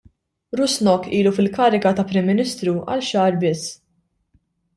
[0.59, 3.71] Rusnok ilu fil-kariga ta' Prim Ministru għal xahar biss.